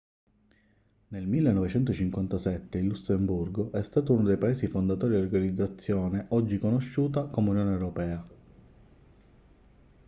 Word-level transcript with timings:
nel 1.09 1.27
1957 1.27 2.79
il 2.79 2.87
lussemburgo 2.87 3.71
è 3.71 3.83
stato 3.83 4.13
uno 4.13 4.23
dei 4.23 4.39
paesi 4.39 4.65
fondatori 4.65 5.13
dell'organizzazione 5.13 6.25
oggi 6.29 6.57
conosciuta 6.57 7.27
come 7.27 7.51
unione 7.51 7.71
europea 7.73 8.27